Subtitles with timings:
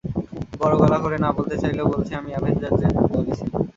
[0.61, 3.61] বড় গলা করে না বলতে চাইলেও বলছি, আমি অ্যাভেঞ্জারদের দলে ছিলাম।